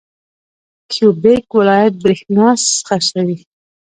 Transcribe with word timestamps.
کیوبیک 0.91 1.45
ولایت 1.59 1.93
بریښنا 2.03 2.47
خرڅوي. 2.87 3.37